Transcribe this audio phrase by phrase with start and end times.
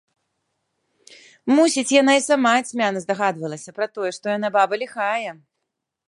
[1.55, 5.31] Мусіць, яна і сама цьмяна здагадвалася пра тое, што яна баба ліхая.